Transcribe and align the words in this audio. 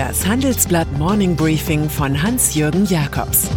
Das 0.00 0.26
Handelsblatt 0.26 0.90
Morning 0.96 1.36
Briefing 1.36 1.90
von 1.90 2.22
Hans-Jürgen 2.22 2.86
Jakobs 2.86 3.50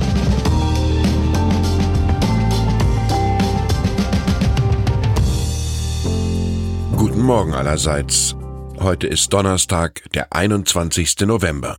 Guten 6.97 7.21
Morgen 7.21 7.53
allerseits. 7.53 8.35
Heute 8.77 9.07
ist 9.07 9.31
Donnerstag, 9.31 10.03
der 10.13 10.33
21. 10.33 11.21
November. 11.21 11.77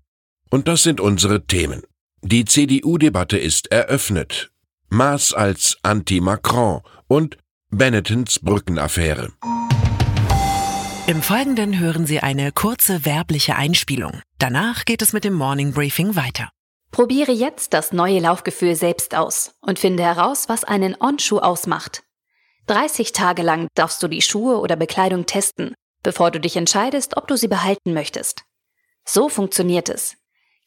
Und 0.48 0.66
das 0.66 0.82
sind 0.82 0.98
unsere 0.98 1.46
Themen. 1.46 1.82
Die 2.22 2.46
CDU-Debatte 2.46 3.36
ist 3.36 3.70
eröffnet. 3.70 4.50
Maas 4.88 5.34
als 5.34 5.76
Anti-Macron 5.82 6.80
und 7.06 7.36
Bennettons 7.68 8.38
Brückenaffäre. 8.38 9.28
Im 11.06 11.20
Folgenden 11.20 11.78
hören 11.78 12.06
Sie 12.06 12.20
eine 12.20 12.50
kurze 12.50 13.04
werbliche 13.04 13.56
Einspielung. 13.56 14.22
Danach 14.38 14.86
geht 14.86 15.02
es 15.02 15.12
mit 15.12 15.24
dem 15.24 15.34
Morning 15.34 15.74
Briefing 15.74 16.16
weiter. 16.16 16.48
Probiere 16.92 17.30
jetzt 17.30 17.74
das 17.74 17.92
neue 17.92 18.20
Laufgefühl 18.20 18.74
selbst 18.74 19.14
aus 19.14 19.54
und 19.60 19.78
finde 19.78 20.02
heraus, 20.02 20.48
was 20.48 20.64
einen 20.64 20.96
On-Schuh 20.98 21.40
ausmacht. 21.40 22.04
30 22.68 23.12
Tage 23.12 23.42
lang 23.42 23.68
darfst 23.74 24.02
du 24.02 24.08
die 24.08 24.22
Schuhe 24.22 24.56
oder 24.56 24.76
Bekleidung 24.76 25.26
testen, 25.26 25.74
bevor 26.02 26.30
du 26.30 26.40
dich 26.40 26.56
entscheidest, 26.56 27.18
ob 27.18 27.28
du 27.28 27.36
sie 27.36 27.48
behalten 27.48 27.92
möchtest. 27.92 28.44
So 29.04 29.28
funktioniert 29.28 29.90
es. 29.90 30.16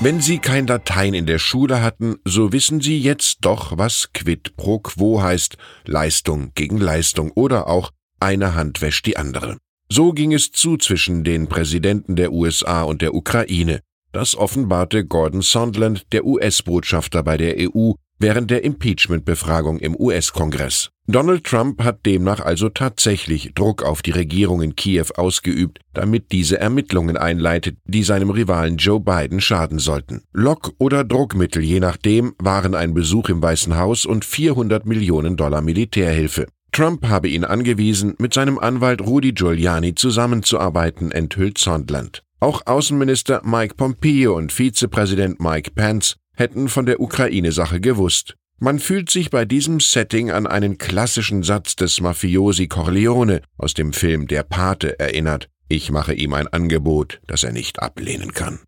Wenn 0.00 0.20
Sie 0.20 0.38
kein 0.38 0.66
Latein 0.66 1.14
in 1.14 1.26
der 1.26 1.38
Schule 1.38 1.80
hatten, 1.80 2.16
so 2.24 2.52
wissen 2.52 2.80
Sie 2.80 2.98
jetzt 2.98 3.38
doch, 3.42 3.78
was 3.78 4.12
quid 4.12 4.56
pro 4.56 4.80
quo 4.80 5.22
heißt, 5.22 5.56
Leistung 5.84 6.50
gegen 6.56 6.78
Leistung 6.78 7.30
oder 7.30 7.68
auch 7.68 7.92
eine 8.18 8.56
Hand 8.56 8.82
wäscht 8.82 9.06
die 9.06 9.16
andere. 9.16 9.58
So 9.88 10.12
ging 10.12 10.32
es 10.32 10.50
zu 10.50 10.76
zwischen 10.76 11.22
den 11.22 11.46
Präsidenten 11.46 12.16
der 12.16 12.32
USA 12.32 12.82
und 12.82 13.00
der 13.00 13.14
Ukraine. 13.14 13.80
Das 14.10 14.34
offenbarte 14.34 15.06
Gordon 15.06 15.42
Sondland, 15.42 16.04
der 16.10 16.24
US-Botschafter 16.24 17.22
bei 17.22 17.36
der 17.36 17.54
EU, 17.58 17.92
während 18.18 18.50
der 18.50 18.64
Impeachment-Befragung 18.64 19.78
im 19.78 19.96
US-Kongress. 19.98 20.90
Donald 21.08 21.44
Trump 21.44 21.82
hat 21.82 22.06
demnach 22.06 22.40
also 22.40 22.68
tatsächlich 22.68 23.54
Druck 23.54 23.82
auf 23.82 24.02
die 24.02 24.12
Regierung 24.12 24.62
in 24.62 24.76
Kiew 24.76 25.06
ausgeübt, 25.16 25.80
damit 25.94 26.30
diese 26.30 26.60
Ermittlungen 26.60 27.16
einleitet, 27.16 27.76
die 27.84 28.04
seinem 28.04 28.30
Rivalen 28.30 28.76
Joe 28.76 29.00
Biden 29.00 29.40
schaden 29.40 29.80
sollten. 29.80 30.22
Lock- 30.32 30.72
oder 30.78 31.02
Druckmittel, 31.02 31.62
je 31.62 31.80
nachdem, 31.80 32.34
waren 32.38 32.76
ein 32.76 32.94
Besuch 32.94 33.28
im 33.30 33.42
Weißen 33.42 33.76
Haus 33.76 34.06
und 34.06 34.24
400 34.24 34.86
Millionen 34.86 35.36
Dollar 35.36 35.60
Militärhilfe. 35.60 36.46
Trump 36.70 37.06
habe 37.08 37.28
ihn 37.28 37.44
angewiesen, 37.44 38.14
mit 38.18 38.32
seinem 38.32 38.58
Anwalt 38.58 39.02
Rudy 39.02 39.32
Giuliani 39.32 39.94
zusammenzuarbeiten, 39.94 41.10
enthüllt 41.10 41.58
Sondland. 41.58 42.22
Auch 42.40 42.62
Außenminister 42.64 43.42
Mike 43.44 43.74
Pompeo 43.74 44.36
und 44.36 44.52
Vizepräsident 44.52 45.38
Mike 45.38 45.72
Pence 45.74 46.16
hätten 46.36 46.68
von 46.68 46.86
der 46.86 47.00
Ukraine-Sache 47.00 47.80
gewusst. 47.80 48.36
Man 48.58 48.78
fühlt 48.78 49.10
sich 49.10 49.30
bei 49.30 49.44
diesem 49.44 49.80
Setting 49.80 50.30
an 50.30 50.46
einen 50.46 50.78
klassischen 50.78 51.42
Satz 51.42 51.74
des 51.74 52.00
Mafiosi 52.00 52.68
Corleone 52.68 53.42
aus 53.58 53.74
dem 53.74 53.92
Film 53.92 54.28
Der 54.28 54.44
Pate 54.44 55.00
erinnert. 55.00 55.48
Ich 55.68 55.90
mache 55.90 56.14
ihm 56.14 56.32
ein 56.34 56.46
Angebot, 56.48 57.20
das 57.26 57.42
er 57.42 57.52
nicht 57.52 57.82
ablehnen 57.82 58.34
kann. 58.34 58.60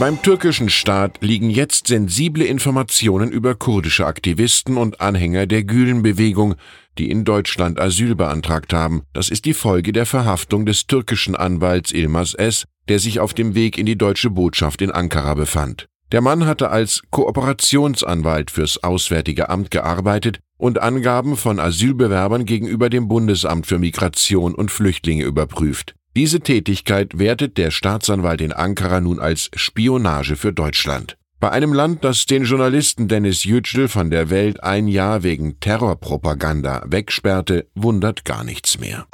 Beim 0.00 0.20
türkischen 0.20 0.68
Staat 0.68 1.18
liegen 1.22 1.48
jetzt 1.48 1.86
sensible 1.86 2.44
Informationen 2.44 3.30
über 3.30 3.54
kurdische 3.54 4.06
Aktivisten 4.06 4.76
und 4.76 5.00
Anhänger 5.00 5.46
der 5.46 5.62
Gülen-Bewegung, 5.62 6.56
die 6.98 7.10
in 7.10 7.24
Deutschland 7.24 7.78
Asyl 7.78 8.16
beantragt 8.16 8.72
haben. 8.72 9.02
Das 9.12 9.28
ist 9.28 9.44
die 9.44 9.54
Folge 9.54 9.92
der 9.92 10.06
Verhaftung 10.06 10.66
des 10.66 10.88
türkischen 10.88 11.36
Anwalts 11.36 11.92
Ilmaz 11.92 12.34
S., 12.34 12.64
der 12.88 12.98
sich 12.98 13.20
auf 13.20 13.34
dem 13.34 13.54
Weg 13.54 13.78
in 13.78 13.86
die 13.86 13.96
deutsche 13.96 14.30
Botschaft 14.30 14.82
in 14.82 14.90
Ankara 14.90 15.34
befand. 15.34 15.86
Der 16.14 16.20
Mann 16.20 16.46
hatte 16.46 16.70
als 16.70 17.02
Kooperationsanwalt 17.10 18.52
fürs 18.52 18.84
Auswärtige 18.84 19.48
Amt 19.48 19.72
gearbeitet 19.72 20.38
und 20.56 20.80
Angaben 20.80 21.36
von 21.36 21.58
Asylbewerbern 21.58 22.44
gegenüber 22.44 22.88
dem 22.88 23.08
Bundesamt 23.08 23.66
für 23.66 23.80
Migration 23.80 24.54
und 24.54 24.70
Flüchtlinge 24.70 25.24
überprüft. 25.24 25.96
Diese 26.16 26.38
Tätigkeit 26.38 27.18
wertet 27.18 27.58
der 27.58 27.72
Staatsanwalt 27.72 28.42
in 28.42 28.52
Ankara 28.52 29.00
nun 29.00 29.18
als 29.18 29.50
Spionage 29.56 30.36
für 30.36 30.52
Deutschland. 30.52 31.16
Bei 31.40 31.50
einem 31.50 31.72
Land, 31.72 32.04
das 32.04 32.26
den 32.26 32.44
Journalisten 32.44 33.08
Dennis 33.08 33.42
Yücel 33.42 33.88
von 33.88 34.12
der 34.12 34.30
Welt 34.30 34.62
ein 34.62 34.86
Jahr 34.86 35.24
wegen 35.24 35.58
Terrorpropaganda 35.58 36.84
wegsperrte, 36.86 37.66
wundert 37.74 38.24
gar 38.24 38.44
nichts 38.44 38.78
mehr. 38.78 39.08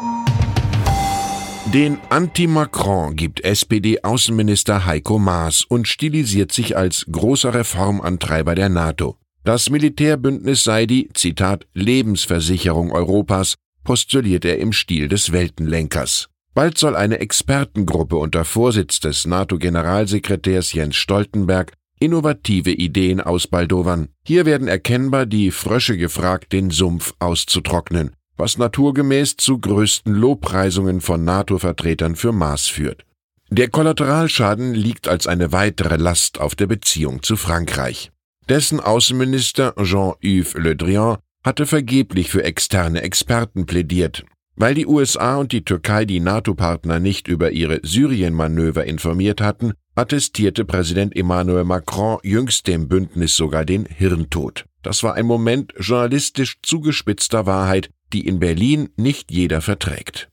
Den 1.72 1.98
Anti-Macron 2.08 3.14
gibt 3.14 3.44
SPD-Außenminister 3.44 4.86
Heiko 4.86 5.20
Maas 5.20 5.62
und 5.62 5.86
stilisiert 5.86 6.50
sich 6.50 6.76
als 6.76 7.06
großer 7.08 7.54
Reformantreiber 7.54 8.56
der 8.56 8.68
NATO. 8.68 9.18
Das 9.44 9.70
Militärbündnis 9.70 10.64
sei 10.64 10.86
die, 10.86 11.10
Zitat, 11.14 11.68
Lebensversicherung 11.72 12.90
Europas, 12.90 13.54
postuliert 13.84 14.44
er 14.44 14.58
im 14.58 14.72
Stil 14.72 15.06
des 15.06 15.30
Weltenlenkers. 15.30 16.26
Bald 16.54 16.76
soll 16.76 16.96
eine 16.96 17.20
Expertengruppe 17.20 18.16
unter 18.16 18.44
Vorsitz 18.44 18.98
des 18.98 19.24
NATO-Generalsekretärs 19.28 20.72
Jens 20.72 20.96
Stoltenberg 20.96 21.72
innovative 22.00 22.72
Ideen 22.72 23.20
ausbaldowern. 23.20 24.08
Hier 24.26 24.44
werden 24.44 24.66
erkennbar 24.66 25.24
die 25.24 25.52
Frösche 25.52 25.96
gefragt, 25.96 26.52
den 26.52 26.70
Sumpf 26.70 27.14
auszutrocknen 27.20 28.10
was 28.40 28.58
naturgemäß 28.58 29.36
zu 29.36 29.58
größten 29.58 30.14
Lobpreisungen 30.14 31.00
von 31.00 31.24
NATO-Vertretern 31.24 32.16
für 32.16 32.32
Maß 32.32 32.66
führt. 32.66 33.04
Der 33.50 33.68
Kollateralschaden 33.68 34.74
liegt 34.74 35.08
als 35.08 35.26
eine 35.26 35.52
weitere 35.52 35.96
Last 35.96 36.40
auf 36.40 36.54
der 36.54 36.66
Beziehung 36.66 37.22
zu 37.22 37.36
Frankreich. 37.36 38.10
Dessen 38.48 38.80
Außenminister 38.80 39.74
Jean-Yves 39.82 40.54
Le 40.54 40.74
Drian 40.74 41.18
hatte 41.44 41.66
vergeblich 41.66 42.30
für 42.30 42.42
externe 42.42 43.02
Experten 43.02 43.66
plädiert. 43.66 44.24
Weil 44.56 44.74
die 44.74 44.86
USA 44.86 45.36
und 45.36 45.52
die 45.52 45.64
Türkei 45.64 46.04
die 46.04 46.20
NATO-Partner 46.20 47.00
nicht 47.00 47.28
über 47.28 47.50
ihre 47.50 47.80
Syrien-Manöver 47.82 48.84
informiert 48.84 49.40
hatten, 49.40 49.72
attestierte 49.94 50.64
Präsident 50.64 51.16
Emmanuel 51.16 51.64
Macron 51.64 52.18
jüngst 52.22 52.66
dem 52.66 52.88
Bündnis 52.88 53.36
sogar 53.36 53.64
den 53.64 53.86
Hirntod. 53.86 54.64
Das 54.82 55.02
war 55.02 55.14
ein 55.14 55.26
Moment 55.26 55.74
journalistisch 55.78 56.58
zugespitzter 56.62 57.46
Wahrheit, 57.46 57.90
die 58.12 58.26
in 58.26 58.40
Berlin 58.40 58.88
nicht 58.96 59.30
jeder 59.30 59.60
verträgt. 59.60 60.28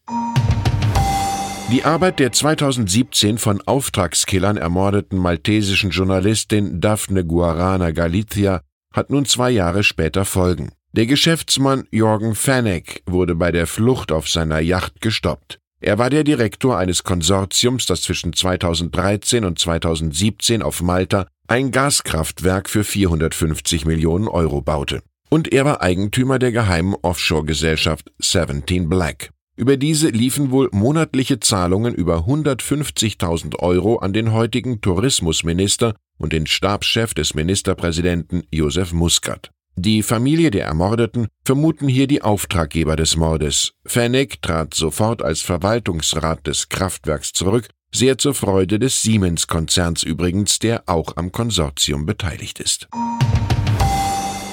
Die 1.69 1.83
Arbeit 1.83 2.19
der 2.19 2.31
2017 2.31 3.37
von 3.37 3.61
Auftragskillern 3.61 4.55
ermordeten 4.55 5.17
maltesischen 5.19 5.89
Journalistin 5.89 6.79
Daphne 6.79 7.25
Guarana 7.25 7.91
Galizia 7.91 8.61
hat 8.93 9.09
nun 9.09 9.25
zwei 9.25 9.51
Jahre 9.51 9.83
später 9.83 10.23
Folgen. 10.23 10.71
Der 10.93 11.05
Geschäftsmann 11.05 11.83
Jorgen 11.91 12.35
Fanek 12.35 13.03
wurde 13.05 13.35
bei 13.35 13.51
der 13.51 13.67
Flucht 13.67 14.13
auf 14.13 14.29
seiner 14.29 14.59
Yacht 14.59 15.01
gestoppt. 15.01 15.59
Er 15.79 15.99
war 15.99 16.09
der 16.09 16.23
Direktor 16.23 16.77
eines 16.77 17.03
Konsortiums, 17.03 17.85
das 17.85 18.01
zwischen 18.01 18.33
2013 18.33 19.45
und 19.45 19.59
2017 19.59 20.63
auf 20.63 20.81
Malta 20.81 21.27
ein 21.47 21.71
Gaskraftwerk 21.71 22.69
für 22.69 22.83
450 22.83 23.85
Millionen 23.85 24.27
Euro 24.27 24.61
baute. 24.61 25.01
Und 25.29 25.51
er 25.53 25.65
war 25.65 25.81
Eigentümer 25.81 26.39
der 26.39 26.51
geheimen 26.51 26.95
Offshore-Gesellschaft 27.01 28.11
17 28.19 28.89
Black. 28.89 29.29
Über 29.55 29.77
diese 29.77 30.09
liefen 30.09 30.51
wohl 30.51 30.69
monatliche 30.71 31.39
Zahlungen 31.39 31.93
über 31.93 32.27
150.000 32.27 33.57
Euro 33.59 33.97
an 33.97 34.13
den 34.13 34.31
heutigen 34.31 34.81
Tourismusminister 34.81 35.95
und 36.17 36.33
den 36.33 36.47
Stabschef 36.47 37.13
des 37.13 37.33
Ministerpräsidenten 37.33 38.43
Josef 38.51 38.93
Muscat. 38.93 39.51
Die 39.79 40.01
Familie 40.01 40.49
der 40.49 40.65
Ermordeten 40.65 41.27
vermuten 41.45 41.87
hier 41.87 42.07
die 42.07 42.23
Auftraggeber 42.23 42.95
des 42.95 43.15
Mordes. 43.15 43.73
Fennec 43.85 44.41
trat 44.41 44.73
sofort 44.73 45.21
als 45.21 45.41
Verwaltungsrat 45.41 46.47
des 46.47 46.69
Kraftwerks 46.69 47.31
zurück, 47.31 47.69
sehr 47.93 48.17
zur 48.17 48.33
Freude 48.33 48.79
des 48.79 49.03
Siemens-Konzerns 49.03 50.01
übrigens, 50.01 50.57
der 50.57 50.81
auch 50.87 51.15
am 51.15 51.31
Konsortium 51.31 52.07
beteiligt 52.07 52.59
ist. 52.59 52.87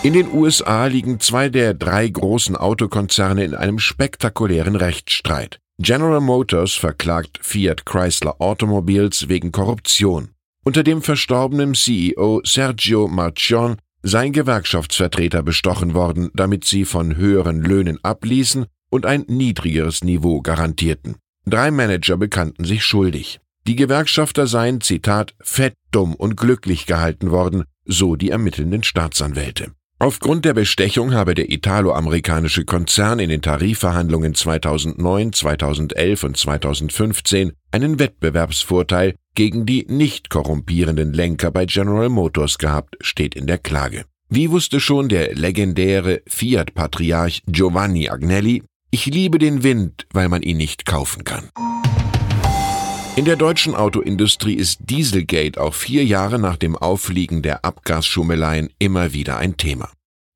In 0.03 0.13
den 0.13 0.31
USA 0.31 0.85
liegen 0.85 1.19
zwei 1.21 1.49
der 1.49 1.73
drei 1.73 2.07
großen 2.07 2.55
Autokonzerne 2.55 3.45
in 3.45 3.55
einem 3.55 3.79
spektakulären 3.79 4.77
Rechtsstreit. 4.77 5.59
General 5.79 6.21
Motors 6.21 6.75
verklagt 6.75 7.39
Fiat 7.41 7.87
Chrysler 7.87 8.43
Automobiles 8.43 9.31
wegen 9.31 9.53
Korruption. 9.53 10.29
Unter 10.67 10.83
dem 10.83 11.01
verstorbenen 11.01 11.75
CEO 11.75 12.43
Sergio 12.45 13.09
Marchionne 13.09 13.79
seien 14.05 14.33
Gewerkschaftsvertreter 14.33 15.43
bestochen 15.43 15.95
worden, 15.95 16.31
damit 16.35 16.65
sie 16.65 16.85
von 16.85 17.17
höheren 17.17 17.63
Löhnen 17.63 17.99
abließen 18.05 18.67
und 18.91 19.07
ein 19.07 19.25
niedrigeres 19.27 20.05
Niveau 20.05 20.43
garantierten. 20.43 21.17
Drei 21.47 21.71
Manager 21.71 22.19
bekannten 22.19 22.65
sich 22.65 22.85
schuldig. 22.85 23.41
Die 23.67 23.77
Gewerkschafter 23.77 24.47
seien, 24.47 24.83
Zitat, 24.83 25.35
fett, 25.41 25.75
dumm 25.91 26.15
und 26.15 26.37
glücklich 26.37 26.85
gehalten 26.85 27.31
worden, 27.31 27.65
so 27.87 28.15
die 28.15 28.29
ermittelnden 28.29 28.85
Staatsanwälte. 28.85 29.73
Aufgrund 29.99 30.45
der 30.45 30.53
Bestechung 30.53 31.15
habe 31.15 31.35
der 31.35 31.51
italo-amerikanische 31.51 32.67
Konzern 32.67 33.21
in 33.21 33.31
den 33.31 33.41
Tarifverhandlungen 33.41 34.35
2009, 34.35 35.33
2011 35.33 36.25
und 36.25 36.37
2015 36.37 37.53
einen 37.71 37.99
Wettbewerbsvorteil 37.99 39.15
gegen 39.35 39.67
die 39.67 39.87
nicht 39.89 40.31
korrumpierenden 40.31 41.13
Lenker 41.13 41.51
bei 41.51 41.67
General 41.67 42.09
Motors 42.09 42.59
gehabt, 42.59 42.97
steht 43.01 43.35
in 43.35 43.47
der 43.47 43.59
Klage. 43.59 44.05
Wie 44.29 44.51
wusste 44.51 44.81
schon 44.81 45.09
der 45.09 45.35
legendäre 45.35 46.23
Fiat-Patriarch 46.27 47.43
Giovanni 47.47 48.09
Agnelli, 48.09 48.63
ich 48.91 49.07
liebe 49.07 49.39
den 49.39 49.63
Wind, 49.63 50.07
weil 50.13 50.29
man 50.29 50.43
ihn 50.43 50.57
nicht 50.57 50.87
kaufen 50.87 51.25
kann. 51.25 51.51
In 53.17 53.25
der 53.25 53.37
deutschen 53.37 53.77
Autoindustrie 53.77 54.55
ist 54.55 54.79
Dieselgate 54.91 55.61
auch 55.61 55.75
vier 55.75 56.05
Jahre 56.05 56.41
nach 56.41 56.57
dem 56.57 56.75
Auffliegen 56.75 57.43
der 57.43 57.65
Abgasschummeleien 57.65 58.71
immer 58.81 59.13
wieder 59.13 59.37
ein 59.37 59.57
Thema. 59.57 59.91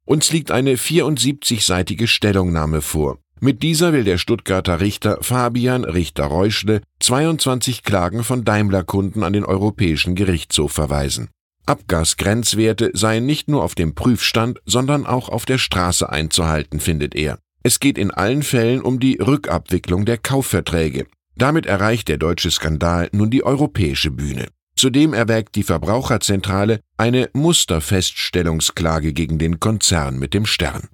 Uns 0.05 0.33
liegt 0.33 0.51
eine 0.53 0.77
74-seitige 0.77 2.07
Stellungnahme 2.07 2.81
vor. 2.81 3.19
Mit 3.41 3.63
dieser 3.63 3.93
will 3.93 4.03
der 4.03 4.19
Stuttgarter 4.19 4.81
Richter 4.81 5.19
Fabian 5.21 5.85
Richter-Reuschle 5.85 6.81
22 6.99 7.85
Klagen 7.85 8.25
von 8.25 8.45
Daimler-Kunden 8.45 9.23
an 9.23 9.33
den 9.33 9.45
Europäischen 9.45 10.17
Gerichtshof 10.17 10.73
verweisen. 10.73 11.29
Abgasgrenzwerte 11.65 12.91
seien 12.95 13.27
nicht 13.27 13.49
nur 13.49 13.63
auf 13.63 13.77
dem 13.77 13.95
Prüfstand, 13.95 14.61
sondern 14.67 15.07
auch 15.07 15.29
auf 15.29 15.45
der 15.45 15.59
Straße 15.59 16.09
einzuhalten, 16.11 16.81
findet 16.81 17.15
er. 17.15 17.39
Es 17.63 17.79
geht 17.79 17.97
in 17.97 18.11
allen 18.11 18.43
Fällen 18.43 18.83
um 18.83 18.99
die 18.99 19.19
Rückabwicklung 19.19 20.05
der 20.05 20.19
Kaufverträge. 20.19 21.07
Damit 21.37 21.67
erreicht 21.67 22.09
der 22.09 22.17
deutsche 22.17 22.51
Skandal 22.51 23.09
nun 23.13 23.31
die 23.31 23.45
europäische 23.45 24.11
Bühne. 24.11 24.49
Zudem 24.75 25.13
erwägt 25.13 25.55
die 25.55 25.63
Verbraucherzentrale 25.63 26.81
eine 26.97 27.31
Musterfeststellungsklage 27.35 29.13
gegen 29.13 29.39
den 29.39 29.61
Konzern 29.61 30.19
mit 30.19 30.35
dem 30.35 30.47
Stern. 30.47 30.89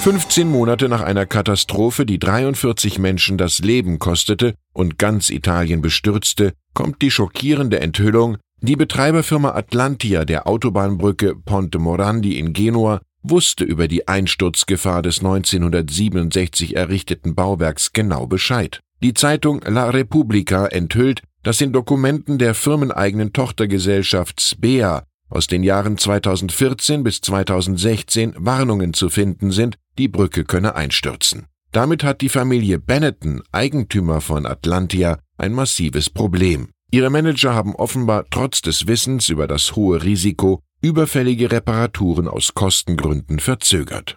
15 0.00 0.48
Monate 0.48 0.88
nach 0.88 1.02
einer 1.02 1.26
Katastrophe, 1.26 2.06
die 2.06 2.20
43 2.20 3.00
Menschen 3.00 3.36
das 3.36 3.58
Leben 3.58 3.98
kostete 3.98 4.54
und 4.72 4.96
ganz 4.96 5.28
Italien 5.28 5.82
bestürzte, 5.82 6.52
kommt 6.72 7.02
die 7.02 7.10
schockierende 7.10 7.80
Enthüllung, 7.80 8.38
die 8.60 8.76
Betreiberfirma 8.76 9.50
Atlantia 9.50 10.24
der 10.24 10.46
Autobahnbrücke 10.46 11.34
Ponte 11.34 11.78
Morandi 11.80 12.38
in 12.38 12.52
Genua 12.52 13.00
wusste 13.22 13.64
über 13.64 13.88
die 13.88 14.06
Einsturzgefahr 14.06 15.02
des 15.02 15.18
1967 15.18 16.76
errichteten 16.76 17.34
Bauwerks 17.34 17.92
genau 17.92 18.26
Bescheid. 18.26 18.80
Die 19.02 19.14
Zeitung 19.14 19.60
La 19.66 19.90
Repubblica 19.90 20.66
enthüllt, 20.66 21.22
dass 21.42 21.60
in 21.60 21.72
Dokumenten 21.72 22.38
der 22.38 22.54
firmeneigenen 22.54 23.32
Tochtergesellschaft 23.32 24.40
SBEA 24.40 25.02
aus 25.28 25.46
den 25.46 25.62
Jahren 25.62 25.98
2014 25.98 27.02
bis 27.04 27.20
2016 27.20 28.34
Warnungen 28.38 28.94
zu 28.94 29.10
finden 29.10 29.50
sind, 29.50 29.76
die 29.98 30.08
Brücke 30.08 30.44
könne 30.44 30.74
einstürzen. 30.74 31.46
Damit 31.72 32.02
hat 32.02 32.22
die 32.22 32.30
Familie 32.30 32.78
Benetton, 32.78 33.42
Eigentümer 33.52 34.20
von 34.20 34.46
Atlantia, 34.46 35.18
ein 35.36 35.52
massives 35.52 36.08
Problem. 36.08 36.70
Ihre 36.90 37.10
Manager 37.10 37.54
haben 37.54 37.74
offenbar 37.74 38.24
trotz 38.30 38.62
des 38.62 38.86
Wissens 38.86 39.28
über 39.28 39.46
das 39.46 39.76
hohe 39.76 40.02
Risiko 40.02 40.62
überfällige 40.80 41.50
Reparaturen 41.50 42.28
aus 42.28 42.54
Kostengründen 42.54 43.40
verzögert. 43.40 44.16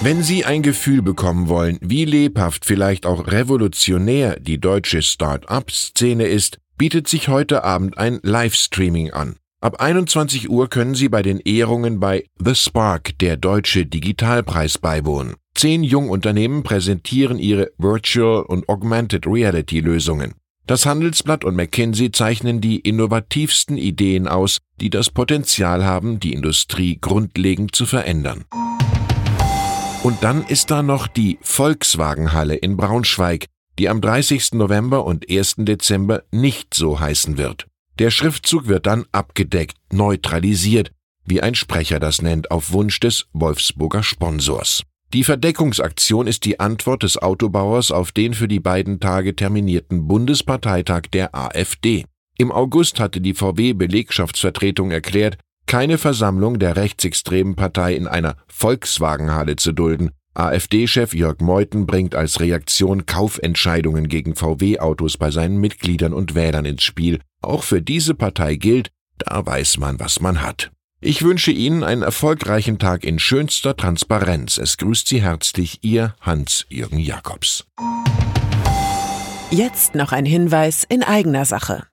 Wenn 0.00 0.22
Sie 0.22 0.44
ein 0.44 0.62
Gefühl 0.62 1.02
bekommen 1.02 1.48
wollen, 1.48 1.78
wie 1.80 2.04
lebhaft, 2.04 2.64
vielleicht 2.64 3.06
auch 3.06 3.26
revolutionär 3.26 4.38
die 4.38 4.60
deutsche 4.60 5.02
Start-up-Szene 5.02 6.26
ist, 6.26 6.58
bietet 6.76 7.08
sich 7.08 7.28
heute 7.28 7.64
Abend 7.64 7.98
ein 7.98 8.20
Livestreaming 8.22 9.12
an. 9.12 9.36
Ab 9.64 9.80
21 9.80 10.50
Uhr 10.50 10.68
können 10.68 10.94
Sie 10.94 11.08
bei 11.08 11.22
den 11.22 11.40
Ehrungen 11.40 11.98
bei 11.98 12.26
The 12.38 12.54
Spark, 12.54 13.18
der 13.20 13.38
Deutsche 13.38 13.86
Digitalpreis, 13.86 14.76
beiwohnen. 14.76 15.36
Zehn 15.54 15.82
Jungunternehmen 15.82 16.62
präsentieren 16.62 17.38
ihre 17.38 17.70
Virtual 17.78 18.42
und 18.42 18.68
Augmented 18.68 19.26
Reality 19.26 19.80
Lösungen. 19.80 20.34
Das 20.66 20.84
Handelsblatt 20.84 21.46
und 21.46 21.56
McKinsey 21.56 22.12
zeichnen 22.12 22.60
die 22.60 22.78
innovativsten 22.78 23.78
Ideen 23.78 24.28
aus, 24.28 24.58
die 24.82 24.90
das 24.90 25.08
Potenzial 25.08 25.82
haben, 25.82 26.20
die 26.20 26.34
Industrie 26.34 26.98
grundlegend 27.00 27.74
zu 27.74 27.86
verändern. 27.86 28.44
Und 30.02 30.22
dann 30.22 30.44
ist 30.44 30.70
da 30.70 30.82
noch 30.82 31.06
die 31.06 31.38
Volkswagenhalle 31.40 32.54
in 32.54 32.76
Braunschweig, 32.76 33.46
die 33.78 33.88
am 33.88 34.02
30. 34.02 34.52
November 34.52 35.06
und 35.06 35.30
1. 35.30 35.54
Dezember 35.60 36.22
nicht 36.30 36.74
so 36.74 37.00
heißen 37.00 37.38
wird. 37.38 37.66
Der 37.98 38.10
Schriftzug 38.10 38.66
wird 38.66 38.86
dann 38.86 39.04
abgedeckt, 39.12 39.76
neutralisiert, 39.92 40.90
wie 41.24 41.40
ein 41.40 41.54
Sprecher 41.54 42.00
das 42.00 42.22
nennt, 42.22 42.50
auf 42.50 42.72
Wunsch 42.72 42.98
des 42.98 43.26
Wolfsburger 43.32 44.02
Sponsors. 44.02 44.82
Die 45.12 45.22
Verdeckungsaktion 45.22 46.26
ist 46.26 46.44
die 46.44 46.58
Antwort 46.58 47.04
des 47.04 47.18
Autobauers 47.18 47.92
auf 47.92 48.10
den 48.10 48.34
für 48.34 48.48
die 48.48 48.58
beiden 48.58 48.98
Tage 48.98 49.36
terminierten 49.36 50.08
Bundesparteitag 50.08 51.02
der 51.12 51.36
AfD. 51.36 52.04
Im 52.36 52.50
August 52.50 52.98
hatte 52.98 53.20
die 53.20 53.34
VW-Belegschaftsvertretung 53.34 54.90
erklärt, 54.90 55.38
keine 55.66 55.98
Versammlung 55.98 56.58
der 56.58 56.76
rechtsextremen 56.76 57.54
Partei 57.54 57.94
in 57.94 58.08
einer 58.08 58.36
Volkswagenhalle 58.48 59.54
zu 59.54 59.70
dulden. 59.70 60.10
AfD-Chef 60.34 61.14
Jörg 61.14 61.40
Meuthen 61.40 61.86
bringt 61.86 62.16
als 62.16 62.40
Reaktion 62.40 63.06
Kaufentscheidungen 63.06 64.08
gegen 64.08 64.34
VW-Autos 64.34 65.16
bei 65.16 65.30
seinen 65.30 65.58
Mitgliedern 65.58 66.12
und 66.12 66.34
Wählern 66.34 66.64
ins 66.64 66.82
Spiel. 66.82 67.20
Auch 67.40 67.62
für 67.62 67.80
diese 67.80 68.14
Partei 68.14 68.56
gilt, 68.56 68.90
da 69.18 69.46
weiß 69.46 69.78
man, 69.78 70.00
was 70.00 70.20
man 70.20 70.42
hat. 70.42 70.72
Ich 71.00 71.22
wünsche 71.22 71.52
Ihnen 71.52 71.84
einen 71.84 72.02
erfolgreichen 72.02 72.78
Tag 72.78 73.04
in 73.04 73.18
schönster 73.18 73.76
Transparenz. 73.76 74.58
Es 74.58 74.76
grüßt 74.78 75.06
Sie 75.06 75.22
herzlich 75.22 75.84
Ihr 75.84 76.14
Hans-Jürgen 76.20 76.98
Jakobs. 76.98 77.66
Jetzt 79.50 79.94
noch 79.94 80.12
ein 80.12 80.24
Hinweis 80.24 80.82
in 80.82 81.04
eigener 81.04 81.44
Sache. 81.44 81.86